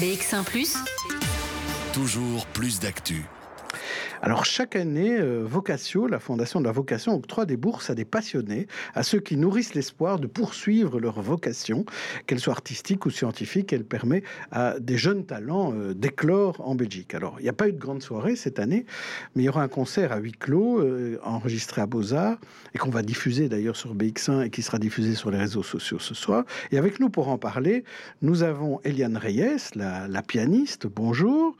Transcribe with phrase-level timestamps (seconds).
[0.00, 0.44] BX1⁇
[1.92, 3.26] Toujours plus d'actu.
[4.20, 8.04] Alors chaque année, euh, Vocatio, la Fondation de la Vocation, octroie des bourses à des
[8.04, 11.84] passionnés, à ceux qui nourrissent l'espoir de poursuivre leur vocation,
[12.26, 13.72] qu'elle soit artistique ou scientifique.
[13.72, 17.14] Elle permet à des jeunes talents euh, d'éclore en Belgique.
[17.14, 18.86] Alors il n'y a pas eu de grande soirée cette année,
[19.34, 22.38] mais il y aura un concert à huis clos, euh, enregistré à Beaux-Arts,
[22.74, 26.00] et qu'on va diffuser d'ailleurs sur BX1 et qui sera diffusé sur les réseaux sociaux
[26.00, 26.44] ce soir.
[26.72, 27.84] Et avec nous pour en parler,
[28.20, 30.86] nous avons Eliane Reyes, la, la pianiste.
[30.86, 31.56] Bonjour.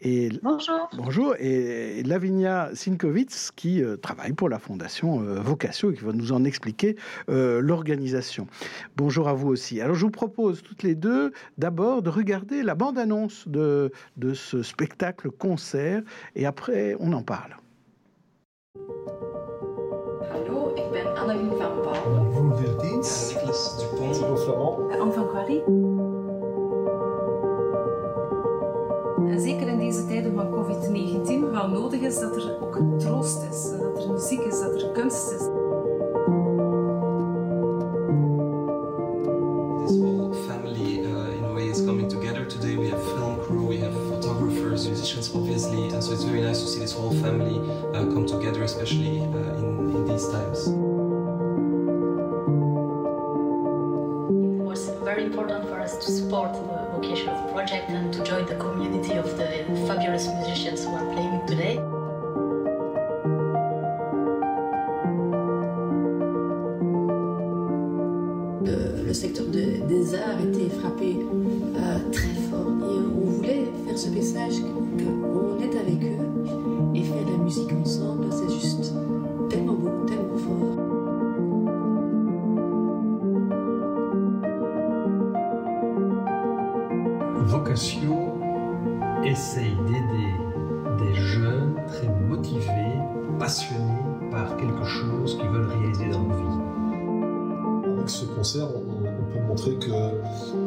[0.00, 0.88] Et, bonjour.
[0.96, 1.34] Bonjour.
[1.40, 6.32] Et Lavinia Sinkovitz, qui euh, travaille pour la Fondation euh, Vocation et qui va nous
[6.32, 6.96] en expliquer
[7.28, 8.46] euh, l'organisation.
[8.96, 9.80] Bonjour à vous aussi.
[9.80, 14.62] Alors, je vous propose toutes les deux d'abord de regarder la bande-annonce de, de ce
[14.62, 16.02] spectacle-concert
[16.36, 17.56] et après, on en parle.
[20.30, 22.28] Hallo, ik ben Annelien van Paul.
[22.30, 24.12] Vous Nicolas Dupont.
[24.12, 24.90] Thibaut Florent.
[24.92, 26.07] Anne van Quarry.
[29.88, 34.40] Deze tijden van COVID-19 wel nodig is dat er ook troost is, dat er muziek
[34.40, 35.38] is, dat er kunst is.
[39.86, 42.76] This whole family uh, in a way is coming together today.
[42.76, 46.66] We have film crew, we have photographers, musicians obviously, and so it's very nice to
[46.66, 47.58] see this whole family
[47.94, 50.68] uh, come together, especially uh, in, in these times.
[54.60, 56.87] It was very important for us to support the
[57.68, 59.46] project and to join the community of the
[59.86, 61.76] fabulous musicians who are playing today.
[68.64, 71.16] Le, le secteur de, des arts était frappé
[71.76, 77.26] euh, très fort et on voulait faire ce message qu'on est avec eux et faire
[77.30, 78.94] la musique ensemble, c'est juste
[79.50, 80.97] tellement beau, tellement fort.
[87.78, 88.40] Vocatio
[89.24, 90.34] essaye d'aider
[90.98, 92.98] des jeunes très motivés,
[93.38, 97.92] passionnés par quelque chose qu'ils veulent réaliser dans leur vie.
[97.96, 99.92] Avec ce concert, on, on, peut montrer que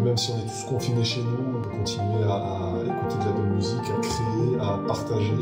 [0.05, 3.25] même si on est tous confinés chez nous, on peut continuer à, à écouter de
[3.25, 5.35] la bonne musique, à créer, à partager.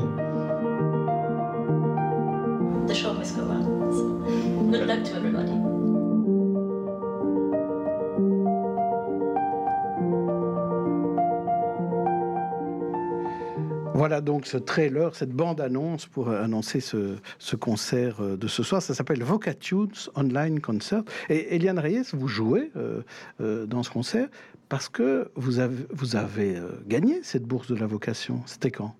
[2.87, 3.91] The show must go on.
[3.93, 5.78] So, good luck to everybody.
[13.99, 18.81] Voilà donc ce trailer, cette bande-annonce pour annoncer ce, ce, concert de ce soir.
[18.81, 21.03] Ça s'appelle Vocatunes Online Concert.
[21.27, 23.01] Et Eliane Reyes, vous jouez euh,
[23.41, 24.29] euh, dans ce concert
[24.69, 28.41] parce que vous avez, vous avez euh, gagné cette bourse de la vocation.
[28.45, 28.95] C'était quand?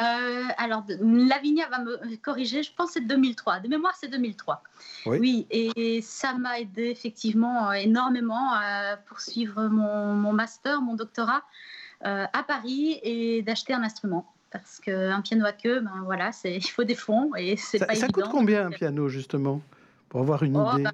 [0.00, 3.58] Euh, alors, Lavinia va me corriger, je pense que c'est 2003.
[3.58, 4.62] De mémoire, c'est 2003.
[5.06, 5.18] Oui.
[5.18, 5.46] oui.
[5.50, 12.42] et ça m'a aidé effectivement énormément à poursuivre mon, mon master, mon doctorat euh, à
[12.46, 14.26] Paris et d'acheter un instrument.
[14.50, 18.06] Parce qu'un piano à queue, ben voilà, il faut des fonds et c'est pas ça
[18.06, 18.22] évident.
[18.22, 19.60] coûte combien un piano justement
[20.08, 20.92] Pour avoir une oh, idée ben,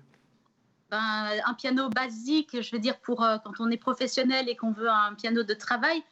[0.91, 4.72] ben, Un piano basique, je veux dire, pour euh, quand on est professionnel et qu'on
[4.72, 6.03] veut un piano de travail,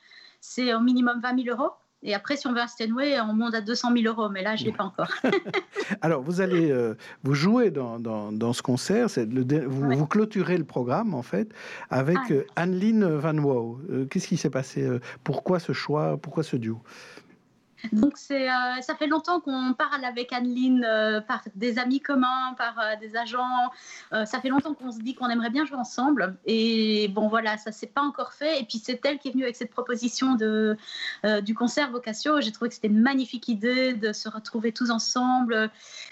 [0.41, 1.73] c'est au minimum 20 000 euros.
[2.07, 4.57] Et après, si on veut un Steinway, on monte à 200 000 euros, mais là,
[4.57, 5.11] je ne l'ai pas encore.
[6.03, 9.97] Alors, vous allez, euh, vous jouez dans, dans, dans ce concert, le, vous, ouais.
[9.97, 11.49] vous, clôturez le programme, en fait,
[11.89, 12.33] avec ah.
[12.33, 13.81] euh, Anneline Van Wow.
[13.91, 14.87] Euh, Qu'est-ce qui s'est passé
[15.25, 16.79] Pourquoi ce choix Pourquoi ce duo?
[17.93, 22.55] Donc c'est, euh, ça fait longtemps qu'on parle avec Anneline euh, par des amis communs,
[22.57, 23.71] par euh, des agents.
[24.11, 26.37] ça fait longtemps qu'on se dit qu'on aimerait bien jouer ensemble.
[26.47, 28.61] Et bon voilà, ça s'est pas encore fait.
[28.61, 30.77] Et puis c'est elle qui est venue avec cette proposition de,
[31.43, 32.41] du concert Vocatio.
[32.41, 35.71] J'ai trouvé que c'était une magnifique idée de se retrouver tous ensemble,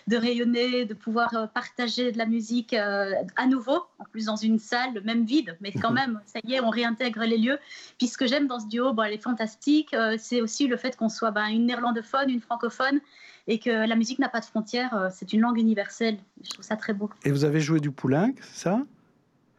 [0.09, 5.01] de rayonner, de pouvoir partager de la musique à nouveau, en plus dans une salle,
[5.05, 7.59] même vide, mais quand même, ça y est, on réintègre les lieux.
[7.99, 10.97] Puis ce que j'aime dans ce duo, bon, elle est fantastique, c'est aussi le fait
[10.97, 13.01] qu'on soit ben, une néerlandophone, une francophone,
[13.47, 16.19] et que la musique n'a pas de frontières, c'est une langue universelle.
[16.43, 17.11] Je trouve ça très beau.
[17.25, 18.83] Et vous avez joué du poulenc, c'est ça?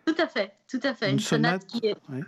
[0.05, 1.07] Tout à fait, tout à fait.
[1.07, 2.21] Une, une sonate, sonate, qui est ouais.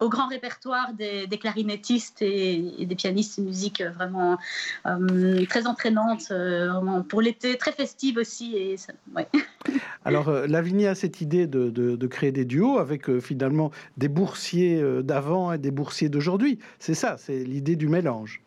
[0.00, 4.38] au grand répertoire des, des clarinettistes et, et, des pianistes, une musique vraiment
[4.86, 8.56] euh, très entraînante, euh, vraiment pour l'été, très festive aussi.
[8.56, 9.28] Et ça, ouais.
[10.04, 13.70] Alors, euh, Lavinia a cette idée de, de, de, créer des duos avec euh, finalement
[13.96, 16.58] des boursiers euh, d'avant et des boursiers d'aujourd'hui.
[16.78, 18.40] C'est ça, c'est l'idée du mélange.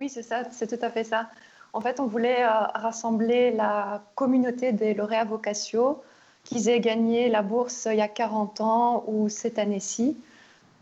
[0.00, 1.28] Oui, c'est ça, c'est tout à fait ça.
[1.74, 6.00] En fait, on voulait euh, rassembler la communauté des lauréats Vocatio,
[6.44, 10.16] qu'ils aient gagné la bourse il y a 40 ans ou cette année-ci,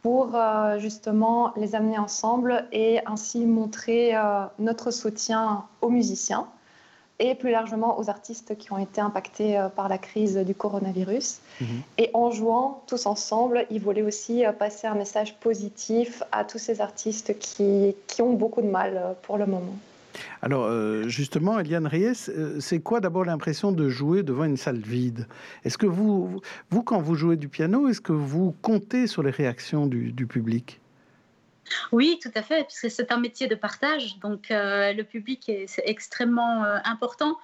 [0.02, 6.46] pour euh, justement les amener ensemble et ainsi montrer euh, notre soutien aux musiciens.
[7.18, 11.40] Et plus largement aux artistes qui ont été impactés euh, par la crise du coronavirus.
[11.60, 11.66] Mhm.
[11.98, 16.58] Et en jouant tous ensemble, il voulait aussi euh, passer un message positif à tous
[16.58, 19.76] ces artistes qui, qui ont beaucoup de mal euh, pour le moment.
[20.42, 20.68] Alors
[21.06, 25.28] justement, Eliane Reyes, c'est quoi d'abord l'impression de jouer devant une salle vide?
[25.64, 29.30] Est-ce que vous, vous, quand vous jouez du piano, est-ce que vous comptez sur les
[29.30, 30.80] réactions du, du public?
[31.92, 35.80] Oui, tout à fait, puisque c'est un métier de partage, donc euh, le public est,
[35.84, 37.38] extrêmement euh, important.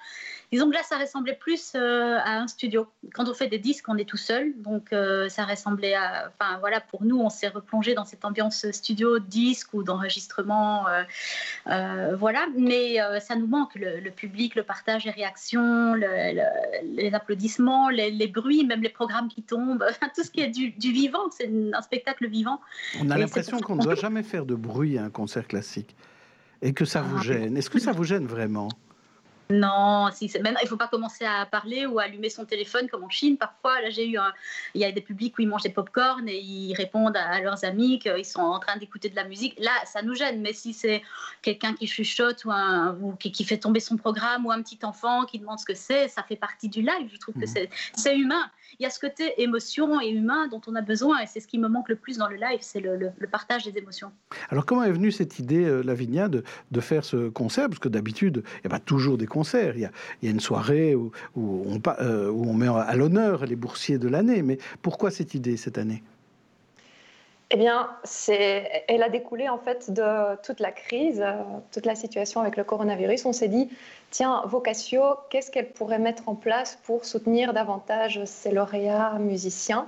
[0.51, 2.87] Disons que là, ça ressemblait plus euh, à un studio.
[3.13, 4.93] Quand on fait des disques, on est tout seul, donc
[5.29, 6.31] ça ressemblait à.
[6.39, 10.85] Enfin voilà, pour nous, on s'est replongé dans cette ambiance studio, disque ou d'enregistrement,
[11.65, 12.45] voilà.
[12.57, 18.81] Mais ça nous manque le, public, le partage, les réactions, les applaudissements, les, bruits, même
[18.81, 21.29] les programmes qui tombent, tout ce qui est du, vivant.
[21.31, 22.61] C'est un spectacle vivant.
[22.99, 25.95] On a l'impression qu'on ne doit jamais faire de bruit à un concert classique
[26.61, 27.23] et que ça vous ah.
[27.23, 27.57] gêne.
[27.57, 28.69] Est-ce que ça vous gêne vraiment?
[29.49, 32.89] Non, si, même, il ne faut pas commencer à parler ou à allumer son téléphone
[32.89, 33.37] comme en Chine.
[33.37, 34.17] Parfois, là, j'ai eu
[34.73, 37.63] il y a des publics où ils mangent des pop-corn et ils répondent à, leurs
[37.63, 39.55] amis qu'ils sont en train d'écouter de la musique.
[39.59, 40.41] Là, ça nous gêne.
[40.41, 41.03] Mais si c'est
[41.41, 45.25] quelqu'un qui chuchote ou, un, ou qui, fait tomber son programme ou un petit enfant
[45.25, 47.09] qui demande ce que c'est, ça fait partie du live.
[47.11, 47.67] Je trouve que mmh.
[47.95, 51.27] c'est humain il y a ce côté émotion et humain dont on a besoin, et
[51.27, 54.11] c'est ce qui me manque le plus dans le live, c'est le, partage des émotions.
[54.49, 56.43] Alors comment est venue cette idée, euh, Lavinia, de,
[56.79, 57.67] faire ce concert?
[57.67, 59.75] Parce que d'habitude, il n'y a pas toujours des concerts.
[59.75, 64.41] Il y a, une soirée euh, où on met à l'honneur les boursiers de l'année.
[64.41, 66.03] Mais pourquoi cette idée cette année?
[67.55, 67.87] Eh bien,
[68.89, 71.41] elle a découlé en fait de toute la crise, euh,
[71.71, 73.25] toute la situation avec le coronavirus.
[73.25, 73.69] On s'est dit,
[74.11, 79.87] tiens, Vocatio, qu'est-ce qu'elle pourrait mettre en place pour soutenir davantage ses lauréats musiciens?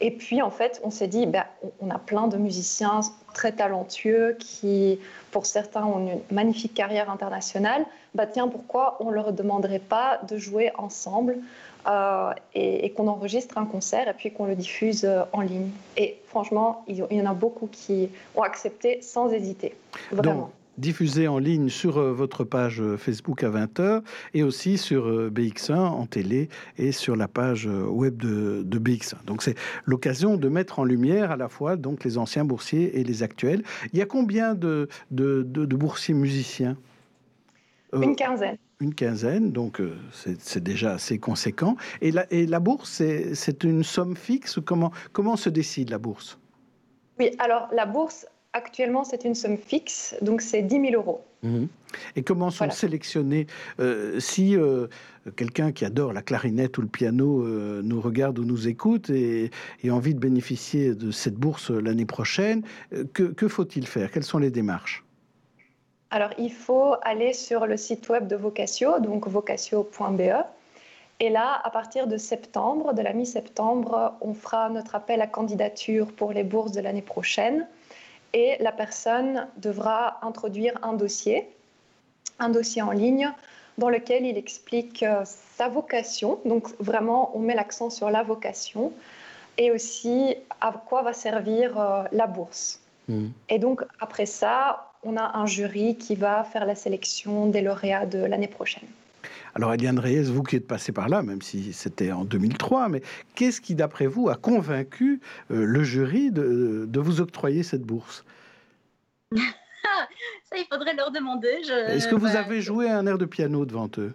[0.00, 1.44] Et puis, en fait, on s'est dit, ben,
[1.80, 3.00] on a plein de musiciens
[3.32, 5.00] très talentueux qui,
[5.32, 7.84] pour certains, ont une magnifique carrière internationale.
[8.14, 11.38] Bah, tiens, pourquoi on ne leur demanderait pas de jouer ensemble
[11.86, 15.70] euh, et, qu'on enregistre un concert et puis qu'on le diffuse euh, en ligne.
[15.96, 19.74] Et franchement, il y en a beaucoup qui ont accepté sans hésiter.
[20.10, 20.50] Vraiment.
[20.78, 24.02] diffusé en ligne sur euh, votre page Facebook à 20h
[24.32, 26.48] et aussi sur BX1 en télé
[26.78, 29.24] et sur la page web de, BX1.
[29.26, 33.04] Donc c'est l'occasion de mettre en lumière à la fois donc les anciens boursiers et
[33.04, 33.62] les actuels.
[33.92, 36.76] Il y a combien de, de, de boursiers musiciens?
[37.92, 41.76] Une quinzaine une quinzaine, donc euh, c'est déjà assez conséquent.
[42.00, 43.02] Et la, et la bourse,
[43.32, 46.38] c'est une somme fixe comment, comment se décide la bourse?
[47.18, 51.24] Oui, alors la bourse, actuellement, c'est une somme fixe, donc c'est 10 000 euros.
[51.42, 51.68] Mhm.
[52.16, 53.46] Et comment sont sélectionnés
[53.78, 54.88] euh, Si euh,
[55.36, 57.46] quelqu'un qui adore la clarinette ou le piano
[57.82, 59.50] nous regarde ou nous écoute et,
[59.82, 62.62] et, a envie de bénéficier de cette bourse l'année prochaine,
[63.12, 64.10] que, que faut-il faire?
[64.10, 65.03] Quelles sont les démarches?
[66.14, 70.44] Alors, il faut aller sur le site web de Vocatio, donc vocatio.be.
[71.18, 76.12] Et là, à partir de septembre, de la mi-septembre, on fera notre appel à candidature
[76.12, 77.66] pour les bourses de l'année prochaine.
[78.32, 81.50] Et la personne devra introduire un dossier,
[82.38, 83.32] un dossier en ligne,
[83.78, 86.38] dans lequel il explique euh, sa vocation.
[86.44, 88.92] Donc, vraiment, on met l'accent sur la vocation
[89.58, 92.78] et aussi à quoi va servir euh, la bourse.
[93.08, 93.30] Mmh.
[93.48, 98.06] Et donc, après ça, on a un jury qui va faire la sélection des lauréats
[98.06, 98.88] de l'année prochaine.
[99.54, 103.02] Alors, Eliane Reyes, vous qui êtes passé par là, même si c'était en 2003, mais
[103.36, 105.20] qu'est-ce qui, d'après vous, a convaincu
[105.50, 108.24] euh, le jury de, vous octroyer cette bourse?
[109.34, 111.62] Ça, il faudrait leur demander.
[111.88, 114.12] Est-ce que vous avez joué un air de piano devant eux?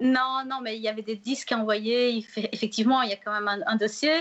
[0.00, 2.24] Non, non, mais il y avait des disques envoyés.
[2.52, 4.12] Effectivement, il y a quand même un dossier.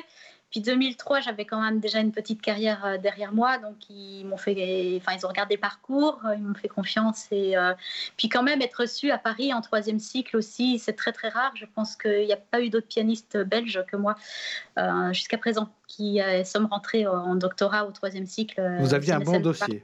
[0.50, 4.38] Puis 2003, j'avais quand même déjà une petite carrière euh, derrière moi, donc ils m'ont
[4.38, 7.74] fait, enfin ils ont regardé le parcours, euh, ils m'ont fait confiance et euh,
[8.16, 11.52] puis quand même être reçu à Paris en troisième cycle aussi, c'est très très rare.
[11.56, 14.16] Je pense qu'il n'y a pas eu d'autres pianistes belges que moi
[15.12, 18.62] jusqu'à présent qui sommes rentrés en doctorat au troisième cycle.
[18.80, 19.84] Vous aviez un bon dossier.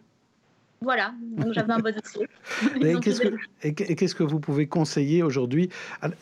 [0.84, 2.28] Voilà, donc j'avais un bon dossier.
[3.64, 5.70] et qu'est-ce que vous pouvez conseiller aujourd'hui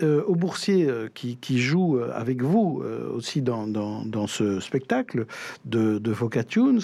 [0.04, 5.26] euh, aux boursiers euh, qui, jouent euh, avec vous aussi dans, dans, ce spectacle
[5.66, 6.82] de, de Vocatunes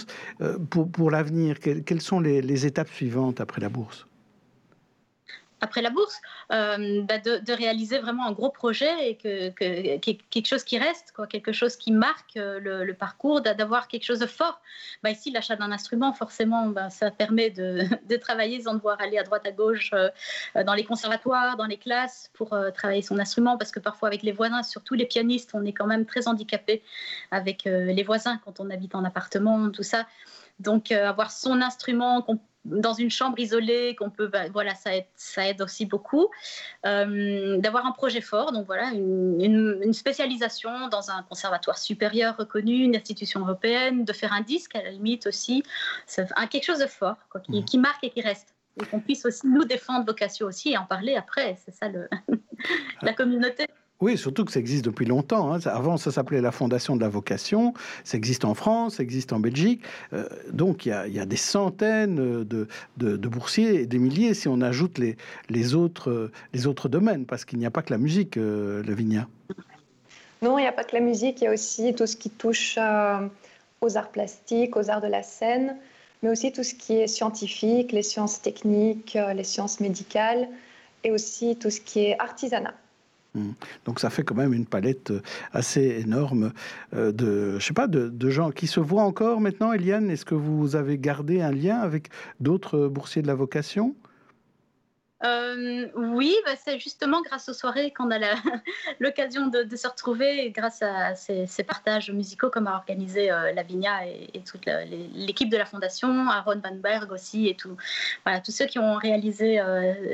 [0.69, 4.07] pour, pour l'avenir Quelles sont les étapes suivantes après la bourse?
[5.61, 6.21] Après la bourse,
[6.51, 11.25] euh, bah, de, réaliser vraiment un gros projet et que, quelque chose qui reste, quoi,
[11.25, 14.61] quelque chose qui marque euh, le, parcours, d'avoir quelque chose de fort.
[15.03, 19.23] Bah, ici, l'achat d'un instrument, forcément, bah, ça permet de, travailler sans devoir aller à
[19.23, 20.09] droite à gauche euh,
[20.63, 24.31] dans les conservatoires, dans les classes pour travailler son instrument, parce que parfois avec les
[24.31, 26.83] voisins, surtout les pianistes, on est quand même très handicapé
[27.31, 30.05] avec les voisins quand on habite en appartement, tout ça.
[30.59, 35.05] Donc avoir son instrument qu'on dans une chambre isolée, qu'on peut, bah, voilà, ça aide,
[35.15, 36.29] ça aide aussi beaucoup.
[36.85, 42.95] Euh, d'avoir un projet fort, donc voilà, une, spécialisation dans un conservatoire supérieur reconnu, une
[42.95, 45.63] institution européenne, de faire un disque à la limite aussi,
[46.05, 47.15] c'est quelque chose de fort,
[47.49, 47.63] mmh.
[47.63, 48.53] qui, marque et qui reste.
[48.79, 52.07] Et qu'on puisse aussi nous défendre Vocatio aussi et en parler après, c'est ça le,
[53.01, 53.67] la communauté.
[53.99, 55.51] Oui, surtout que ça existe depuis longtemps.
[55.51, 55.59] Hein.
[55.65, 57.73] Avant, ça s'appelait la Fondation de la Vocation.
[58.03, 59.81] Ça existe en France, ça existe en Belgique.
[60.13, 64.99] Euh, donc, il y, a, des centaines de, boursiers et des milliers si on ajoute
[64.99, 66.29] les, autres,
[66.89, 68.83] domaines, parce qu'il n'y a pas que la musique, euh.
[70.43, 71.41] Non, il n'y a pas que la musique.
[71.41, 73.27] Il y a aussi tout ce qui touche euh,
[73.81, 75.75] aux arts plastiques, aux arts de la scène,
[76.21, 80.47] mais aussi tout ce qui est scientifique, les sciences techniques, les sciences médicales,
[81.03, 82.75] et aussi tout ce qui est artisanat.
[83.37, 83.51] Hmm.
[83.85, 85.21] Donc ça fait quand même une palette euh,
[85.53, 86.53] assez énorme
[86.95, 89.71] euh, de, je sais pas, de, gens qui se voient encore maintenant.
[89.73, 93.95] Eliane, est-ce que vous avez gardé un lien avec d'autres boursiers de la vocation?
[95.23, 98.17] Euh, oui, bah, c'est justement grâce aux soirées qu'on a
[98.99, 104.65] l'occasion de, se retrouver, grâce à ces, partages musicaux comme a organisé Lavinia et, toute
[104.65, 107.77] l'équipe de la fondation, Aaron Van Berg aussi et tous
[108.51, 109.59] ceux qui ont réalisé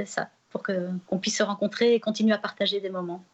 [0.05, 3.25] ça pour qu'on puisse se rencontrer et continuer à partager des moments.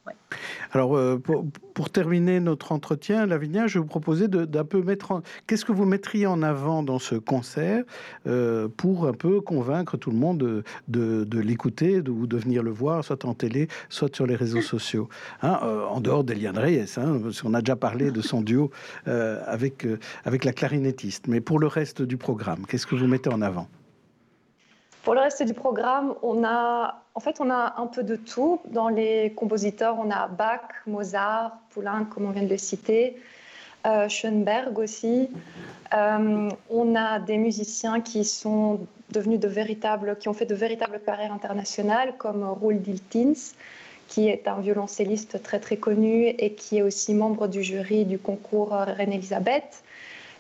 [0.71, 5.21] Alors, euh, pour, terminer notre entretien, Lavinia, je vous proposer d'un peu mettre en...
[5.45, 7.83] Qu'est-ce que vous mettriez en avant dans ce concert
[8.25, 12.71] euh, pour un peu convaincre tout le monde de, de, l'écouter ou de venir le
[12.71, 15.09] voir, soit en télé, soit sur les réseaux sociaux
[15.41, 18.71] hein, euh, En dehors d'Eliane Reyes, hein, parce qu'on a déjà parlé de son duo
[19.05, 19.85] avec
[20.45, 21.27] la clarinettiste.
[21.27, 23.67] Mais pour le reste du programme, qu'est-ce que vous mettez en avant?
[25.03, 28.59] Pour le reste du programme, on a, en fait, on a un peu de tout.
[28.65, 33.17] Dans les compositeurs, on a Bach, Mozart, Poulenc, comme on vient de le citer,
[33.87, 35.29] euh, Schoenberg aussi.
[35.93, 40.99] Euh, on a des musiciens qui sont devenus de véritables, qui ont fait de véritables
[41.05, 43.53] carrières internationales, comme Roel Diltins,
[44.09, 48.19] qui est un violoncelliste très très connu et qui est aussi membre du jury du
[48.19, 49.83] concours Reine-Elisabeth.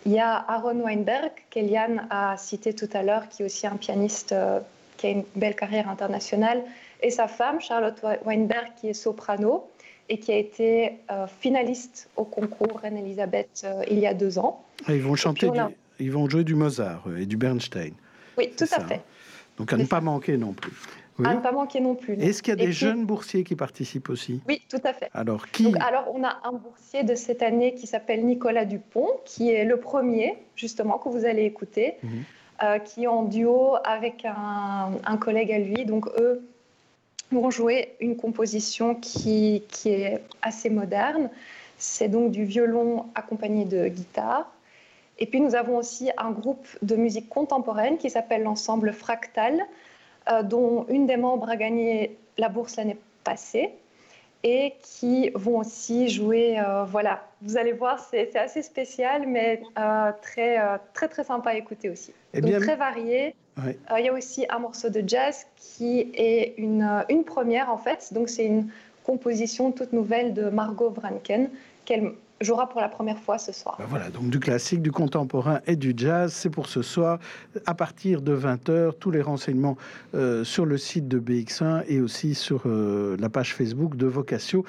[0.05, 3.75] Il y a Aaron Weinberg, qu'Eliane a cité tout à l'heure, qui est aussi un
[3.75, 4.59] pianiste euh,
[4.97, 6.63] qui a une belle carrière internationale,
[7.01, 9.69] et sa femme, Charlotte Weinberg, qui est soprano
[10.09, 14.65] et qui a été euh, finaliste au concours Reine-Elisabeth euh, il y a deux ans.
[14.87, 15.49] Ah, ils vont chanter,
[15.99, 17.91] ils vont jouer du Mozart et du Bernstein.
[18.37, 18.95] Oui, tout à fait.
[18.95, 19.01] Hein.
[19.57, 20.71] Donc à ne pas manquer non plus.
[21.25, 22.13] À ne pas manquer non plus.
[22.13, 24.41] Est-ce qu'il y a des jeunes boursiers qui participent aussi?
[24.47, 25.09] Oui, tout à fait.
[25.13, 29.51] Alors, qui Alors, on a un boursier de cette année qui s'appelle Nicolas Dupont, qui
[29.51, 32.23] est le premier, justement, que vous allez écouter, mhm.
[32.63, 35.85] euh, qui est en duo avec un, un, collègue à lui.
[35.85, 36.41] Donc, eux
[37.31, 41.29] vont jouer une composition qui, qui est assez moderne.
[41.77, 44.51] C'est donc du violon accompagné de guitare.
[45.19, 49.65] Et puis, nous avons aussi un groupe de musique contemporaine qui s'appelle l'ensemble Fractal.
[50.31, 53.71] Euh, dont une des membres a gagné la bourse l'année passée
[54.43, 56.59] et qui vont aussi jouer.
[56.59, 60.57] Euh, voilà, vous allez voir, c'est assez spécial, mais euh, très,
[60.93, 62.13] très, très sympa à écouter aussi.
[62.33, 63.35] Eh Donc très varié.
[63.97, 68.13] Il y a aussi un morceau de jazz qui est une, une première en fait.
[68.13, 68.69] Donc c'est une
[69.03, 71.49] composition toute nouvelle de Margot Vranken
[71.83, 73.75] qu'elle jouera pour la première fois ce soir.
[73.79, 77.19] Ben voilà, donc du classique, du contemporain et du jazz, c'est pour ce soir
[77.65, 78.93] à partir de 20h.
[78.99, 79.77] Tous les renseignements
[80.15, 84.65] euh, sur le site de BX1 et aussi sur euh, la page Facebook de Vocatio.